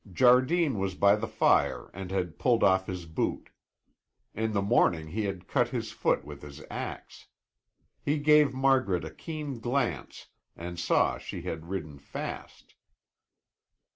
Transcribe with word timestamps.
Jardine 0.11 0.79
was 0.79 0.95
by 0.95 1.15
the 1.15 1.27
fire 1.27 1.91
and 1.93 2.09
had 2.09 2.39
pulled 2.39 2.63
off 2.63 2.87
his 2.87 3.05
boot. 3.05 3.51
In 4.33 4.53
the 4.53 4.61
morning 4.63 5.09
he 5.09 5.25
had 5.25 5.47
cut 5.47 5.67
his 5.69 5.91
foot 5.91 6.25
with 6.25 6.41
his 6.41 6.59
ax. 6.71 7.27
He 8.01 8.17
gave 8.17 8.51
Margaret 8.51 9.05
a 9.05 9.11
keen 9.11 9.59
glance 9.59 10.29
and 10.55 10.79
saw 10.79 11.19
she 11.19 11.43
had 11.43 11.69
ridden 11.69 11.99
fast. 11.99 12.73